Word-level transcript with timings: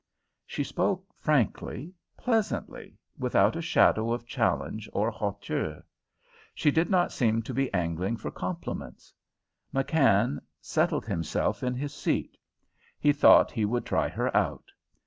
She 0.47 0.63
spoke 0.63 1.05
frankly, 1.15 1.93
pleasantly, 2.17 2.97
without 3.19 3.55
a 3.55 3.61
shadow 3.61 4.11
of 4.11 4.25
challenge 4.25 4.89
or 4.93 5.11
hauteur. 5.11 5.83
She 6.55 6.71
did 6.71 6.89
not 6.89 7.11
seem 7.11 7.43
to 7.43 7.53
be 7.53 7.71
angling 7.71 8.17
for 8.17 8.31
compliments. 8.31 9.13
McKann 9.71 10.39
settled 10.59 11.05
himself 11.05 11.61
in 11.61 11.75
his 11.75 11.93
seat. 11.93 12.35
He 12.99 13.13
thought 13.13 13.51
he 13.51 13.63
would 13.63 13.85
try 13.85 14.09
her 14.09 14.35
out. 14.35 14.71